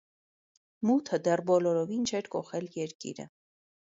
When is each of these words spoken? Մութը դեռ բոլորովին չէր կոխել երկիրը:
Մութը 0.89 1.19
դեռ 1.27 1.43
բոլորովին 1.51 2.07
չէր 2.13 2.31
կոխել 2.37 2.71
երկիրը: 2.79 3.27